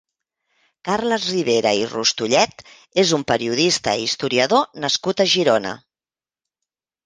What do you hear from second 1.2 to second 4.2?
Ribera i Rustullet és un periodista i